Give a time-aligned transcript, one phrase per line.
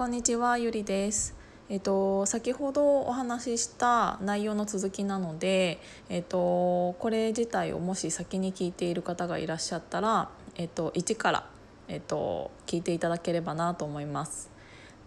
[0.00, 1.36] こんにちはゆりです。
[1.68, 5.78] えっと先ほどお話しした内容の続きなので
[6.08, 11.50] えっとこれ自体をもし先に聞いている方がいらっしゃったらえっと1から
[11.86, 14.50] えっと聞いていただければなと思います。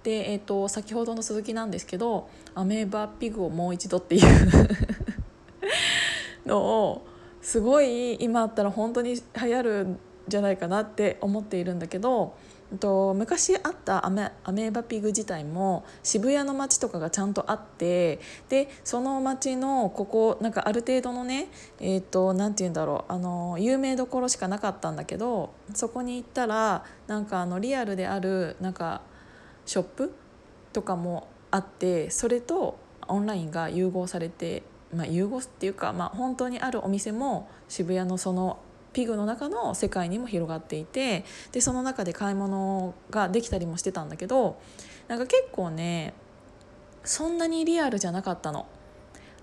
[0.03, 4.23] でえっと先ほどの続きなんですけどアメーバピグをもう一度っていう
[6.45, 7.01] のを
[7.41, 12.35] すごい今あったら本当に流行るんじゃないかなって思っているんだけど
[12.77, 29.01] と昔あったアメアメーバピグ自体も渋谷の街とかがちゃんとあってでその街のここなんかある程度のねえっ、ー、と何て言うんだろうあの有名どころしかなかったんだけどそこに行ったらなんかあのリアルであるなんか
[29.65, 30.13] ショップ
[30.71, 38.59] とかもあってそれとオンラインが融合されて、まあ、融合っていうか、まあ、本当にあるお店も渋谷のその
[38.93, 44.59] ピグの中の世界にも広がっていてでその中で買い物ができたりもしてたんだけど
[45.07, 46.13] なんか結構ね
[47.03, 48.65] そんなにリアルじゃなかったの。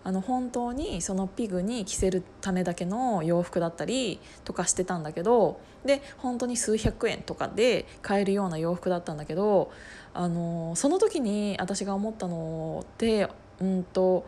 [0.03, 9.71] あの本当にそのピグに着せるためだけの洋服だったりとかしてたんだけどで本当に数百円とかで買えるような洋服だったんだけど
[10.15, 13.29] あのその時に私が思ったのって
[13.61, 14.27] うんと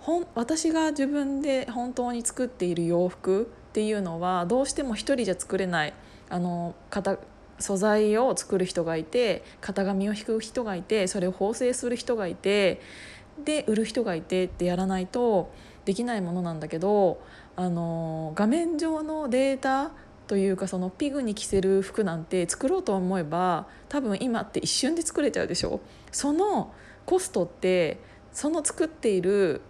[0.00, 5.94] ほん私が自分で本当に作っている洋服っていうのはどうしても一人じゃ作れない
[6.28, 7.18] あの型
[7.58, 12.80] 素材を作る人がいて型紙を引く人がいてそれを縫製する人がいて
[13.44, 15.52] で売る人がいてってやらないと
[15.84, 17.20] できないものなんだけど
[17.56, 19.90] あの画面上のデータ
[20.26, 25.80] というかそのピグに着せる服なんて作ろうと思えば多分今って一瞬で作れちゃうでしょ？
[26.12, 26.72] その
[27.06, 27.98] コストって
[28.32, 29.62] その作っている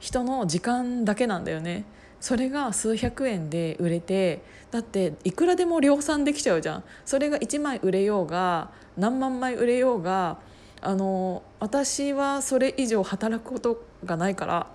[0.00, 1.84] 人の時間だけなんだよね。
[2.20, 6.84] それが数百円で売れてだっていくらでも量産できちゃうじゃん。
[7.04, 10.38] それが1枚売れようが何万枚売れようが
[10.80, 14.66] あの私はそれ以上働くことがないから。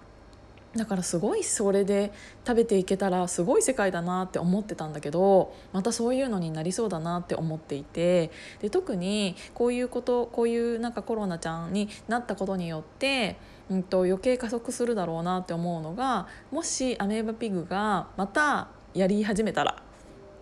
[0.76, 2.12] だからすごいそれで
[2.48, 8.32] 食べていけたらすごい世界だなって思ってたんだけどまたそういうのになりそうだなって思っていて。
[8.60, 13.38] で特にこういうことこういうなんかコロナちゃんになったことによって
[13.70, 19.82] うんと、余計加速するだろうなって思うのがもしアメーバピグがまたやり始めたら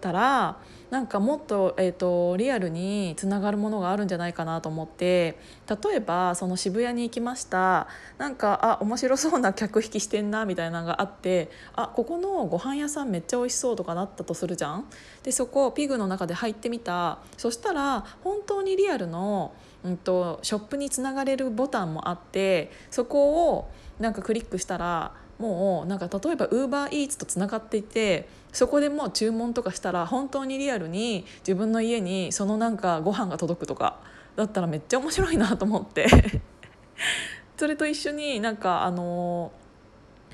[0.01, 0.57] たら
[0.89, 5.37] なんかもっと,、えーと、リアルにつながるものがあるんじゃないかなと思って
[5.69, 7.87] 例えばその渋谷に行きました
[8.17, 14.85] なんかあ面白そうな客引きしてんなみたいなのがあってあここのご飯屋さんめっちゃ美味しそうとかなったとするじゃん。
[15.23, 33.99] でそこピグの中で入ってみたそしたら本当にリアルの、うんとショップにつながれるボタンもあってそこをなんかクリックしたらもうなんか例えば UberEats とつながっていてそこでもう注文とかしたら本当にリアルに自分の家にそのなんかご飯が届くとか
[34.35, 36.07] だったらめっちゃ面白いなと思って。
[37.57, 39.51] それと一緒になんかあの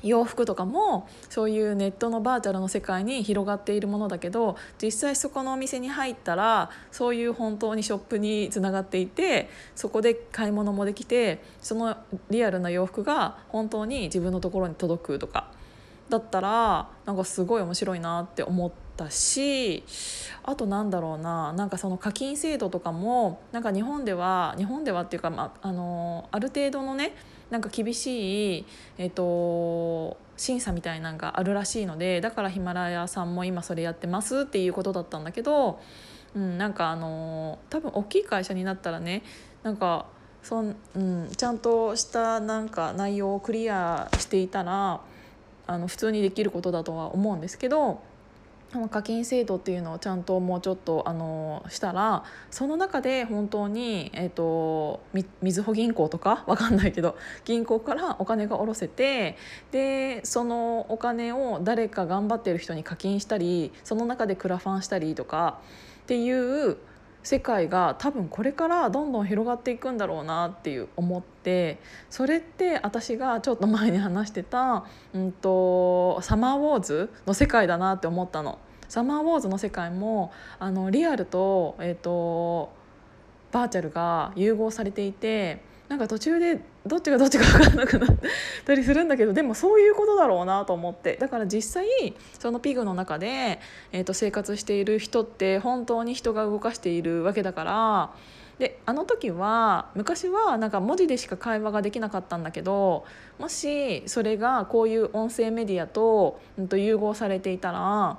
[0.02, 11.96] 洋服とかもそういうネットのバーチャルの世界に広がっているものだけど実際そこのお店に入ったらそういう本当にショップにつながっていてそこで買い物もできてその
[12.30, 15.50] リアルな洋服が本当に自分のところに届くとか
[16.08, 19.84] だったらなんかすごい面白いなって思ったし
[20.42, 27.14] あとなんだろうななんかその課金制度とかもなんか日本では日本ではっていうか、まあ、あのある程度のね
[27.50, 28.66] なんか厳しい、
[28.98, 35.80] えーと、審査みたいなのがあるらしいのでだからヒマラヤさんも今それやってますっていうことだったんだけど、
[36.34, 39.22] うん、なんかあの多分大きい会社になったらね
[39.62, 40.06] なんか
[40.42, 45.00] そん、うん、ちゃんとしたなんか内容をクリアしていたら
[45.66, 48.02] あの普通にできることだとは思うんですけど
[48.90, 55.00] 課金制度っていうのをちゃんともうちょっとあのしたらその中で本当に、えーと、
[55.42, 56.44] みずほ銀行とか？
[56.46, 59.36] わかんないけど銀行からお金が下ろせて
[59.70, 65.60] でそのお金を誰か頑張ってる人に課金したりその中でクラファンしたりとか
[66.02, 66.76] っていう
[67.28, 71.78] 世界が多分これからどんどん広がっていくんだろうなっていう思って
[72.08, 78.58] それって私がちょっと前に話してた、うんと、サマーウォーズの世界だなって思ったの。
[78.88, 82.72] サマーウォーズの世界もあのリアルと,、えーと
[83.52, 88.16] バーチャルが融合されていてなんか途中でどっちがどっちか分からなくなっ
[88.66, 91.16] たりするんだけどでもそういうことだろうなと思って。
[91.16, 91.86] だから実際
[92.38, 93.58] そのピグの中で、
[93.92, 98.10] えー、と生活している人って本当に人が動かしているわけだから。
[98.58, 103.04] であの時は昔はなんか文字でしか会話ができなかったんだけど
[103.38, 108.18] もしそれがこういう音声メディアと,、うん、と融合されていたら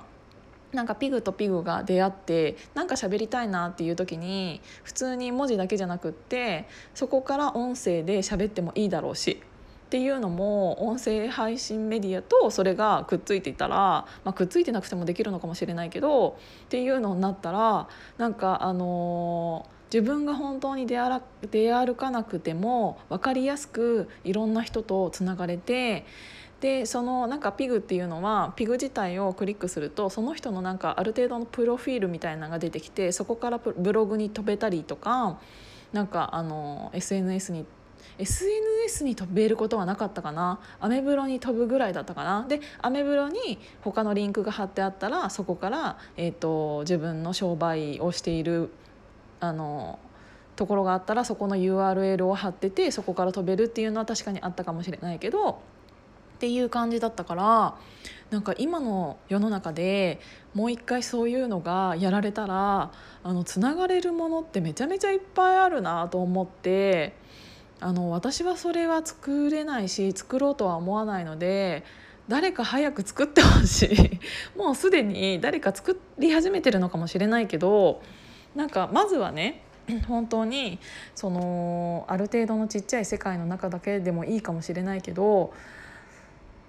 [0.72, 9.42] なんかピグとピグが出会ってなんか喋りたいなっていう時に普通に文字だけじゃなくってそこから音声で喋ってもいいだろうし
[9.86, 21.20] っていうのも音声配信メディアとそれがくっついていたら、まあ、くっついてなくてもできるのかもしれないけどっていうのになったらなんかあのー自分が本当に出歩
[21.50, 26.06] 出歩かなくても分かりやすくいろんな人とつながれて
[26.60, 35.38] でそのなんかピグっていうのはピグ自体をクリックするとその人のなんかある程度のプロフィールみたいなのが出てきてそこからブログに飛べたりとか
[35.92, 37.64] なんかあの SNS に
[38.18, 40.60] SNS に飛べることはなかったかな？
[40.78, 42.46] アメブロに飛ぶぐらいだったかな？
[42.46, 48.70] でアメブロに他のリンクが貼ってあったらそこから、えーと、自分の商売をしている
[49.40, 49.98] あの
[50.56, 55.62] ところがあったらそこの URL を貼っててそこから飛べるっていうのは確かにあったかもしれないけど
[56.40, 57.74] っていう感じだったから
[58.30, 60.20] なんか今の世の中で
[60.54, 62.92] もう一回そういうのがやられたら
[63.22, 67.12] あのつながれるものってめちゃめちゃいっぱいあるなと思って
[67.78, 71.84] あの私はそれは作れないし作ろうとは思わないので
[72.26, 74.20] 誰か早く作ってほしい。
[74.56, 78.00] もうすでに誰か作り始めてるのかもしれないけど
[78.54, 79.60] なんかまずはね
[80.08, 80.78] 本当に
[81.14, 85.52] そのある程度のちっちゃい世界の中だけでもいいかもしれないけど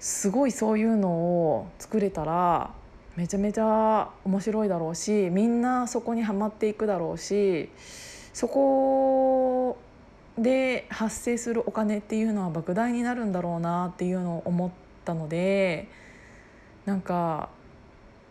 [0.01, 2.71] すごいそういうのを作れたら
[3.15, 7.69] めちゃめちゃ面白いだろうしみんなそこにはまっていくだろうし
[8.33, 9.77] そこ
[10.39, 14.71] で発生するお金っていうのは莫大になるんだろうなっていうのを思っ
[15.05, 15.87] たので
[16.85, 17.49] なんか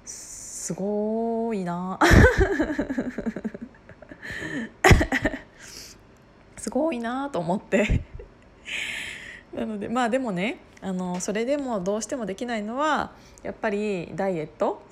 [0.04, 2.00] すごいな。
[6.56, 8.02] すごいなと思って。
[9.54, 13.10] なのでまあでもねあのそれでもどうしてもできないのは
[13.42, 14.82] やっぱりダイエット？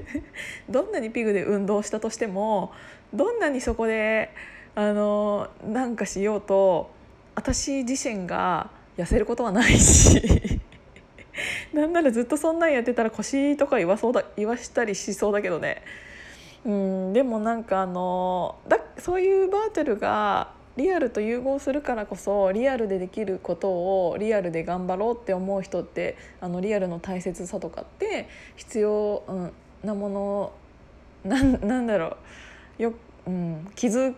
[0.68, 2.72] どんなにピグで運動したとしても
[3.14, 4.30] どんなにそこで
[4.74, 6.90] あのなんかしようと
[7.34, 10.60] 私自身が痩せることはないし
[11.72, 15.82] なんならずっとそんなんやってたら腰とか言わそうだ言わしたりしそうだけどね。
[16.64, 29.22] うんでもなんかあのだそういうバーチャルがリアルと融合するからこそリアルでできることをリアルで頑張ろうって思う人ってあのリアルの大切さとかって必要、
[29.82, 30.52] なもの
[31.24, 32.16] なんなんだろ
[32.78, 32.82] う。
[32.82, 32.94] よ、
[33.26, 34.14] うん、気づ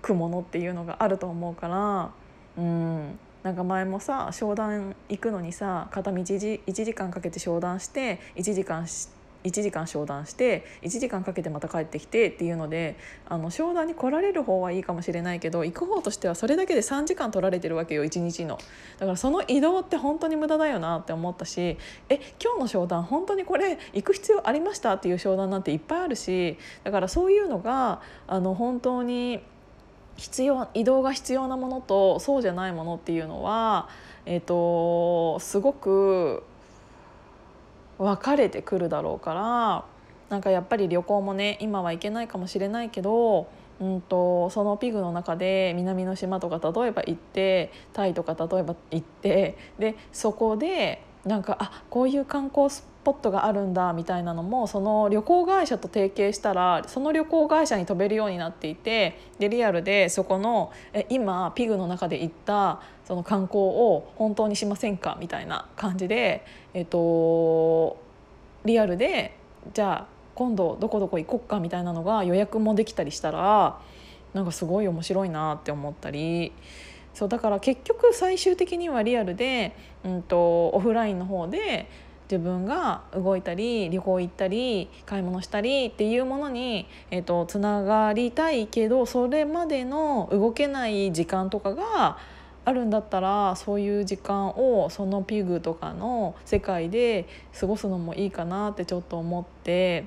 [0.00, 2.10] くものっていうのがあると思うから、
[2.56, 12.96] うん、なんか前もさ商談行くのにさ片道 1, 1時間かけて商談して1時間して1時間商談して1時間かけてまた帰ってきてっていうので
[13.28, 18.58] あの商談に来られる方はいいかもしれないけど行く方としてはそれだけで3時間取られてるわけよ1日の。
[18.98, 29.40] だからその移動って本当に無駄だよなって思ったしえ今日の商談本当にこれ行く必要ありましたっていう商談なんていっぱいあるしだからそういうのがあの本当に
[30.16, 33.88] 必要移動が必要なものとそうじゃないものっていうのは、
[34.26, 36.42] えーとすごく
[37.98, 39.84] 分かれてくるだろうから
[40.30, 43.48] なんかやっぱり旅行もね今は行けないかもしれないけど、
[43.80, 67.96] うんと、そのピグの中で南の島とか例えば行ってタイとか例えば行ってでそこでなんかあこういう観光スポットがあるんだみたいなのもその旅行会社と提携したらその旅行会社に飛べるようになっていてでリアルでそこのえ今ピグの中で行ったその観光を本当にしませんかみたいな感じで、えっと、
[68.66, 69.34] リアルで
[69.72, 73.80] じゃあ今度どこどこ行こっかみたいなのが予約もできたりしたら
[74.34, 76.52] なんかすごい面白いなって思ったり。
[77.14, 79.74] そうだから結局最終的にはリアルで、
[80.04, 81.90] うんと、オフラインの方で
[82.30, 92.18] 自分が動いたり旅行行ったり買い物したりっていうものに、えーと、つながりたいけどそれまでの動けない時間とかが
[92.68, 97.26] あるんだったらそういう時間をそのピグとかの世界で
[97.58, 100.04] 過ごすのもいいかなってちょっと思って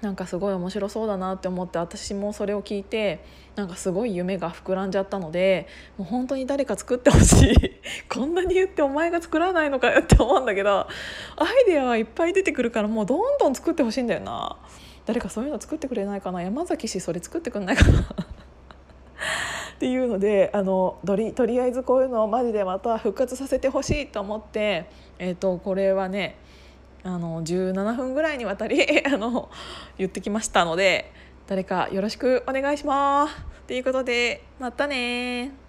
[0.00, 3.22] なんかすごい面白そうだなって思って私もそれを聞いて
[3.54, 5.66] なんかすごい夢が膨らんじゃったので
[5.98, 7.54] もう本当に誰か作ってほしい。
[8.08, 14.56] こんなに言ってお前が作らないのかよって思うんだけどアイデアはいっぱい出てくるからもうどんどん作ってほしいんだよな。
[15.04, 16.42] 誰かそういうの作ってくれないかな。
[16.42, 18.08] 山崎氏それ作ってくんないかな。
[19.74, 24.86] っていうのであのとりとりあえずこういうのをマジでまた復活させてほしいと思って、
[25.18, 26.36] えーとこれはね
[27.02, 29.50] あの17分ぐらいにわたり あの
[29.98, 31.12] 言ってきましたので
[31.46, 33.34] 誰かよろしくお願いします。
[33.66, 35.63] ということでまたね